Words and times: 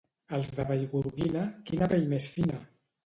Els 0.37 0.47
de 0.59 0.63
Vallgorguina, 0.71 1.43
quina 1.71 1.91
pell 1.93 2.09
més 2.15 2.27
fina! 2.39 2.59